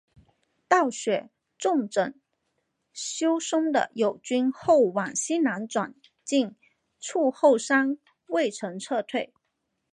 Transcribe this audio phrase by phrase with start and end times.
[0.67, 1.29] 道雪
[1.59, 2.15] 重整
[2.91, 5.93] 休松的友军后往西南转
[6.23, 6.55] 进
[6.99, 9.31] 筑后山隈城撤退。